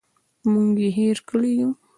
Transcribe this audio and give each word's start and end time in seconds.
موږ 0.51 0.75
یې 0.83 0.89
هېر 0.97 1.17
کړي 1.29 1.51
یوو. 1.59 1.69